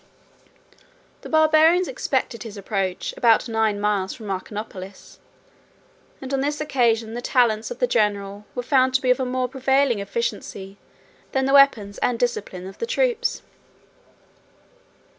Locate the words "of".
7.69-7.77, 9.11-9.19, 12.65-12.79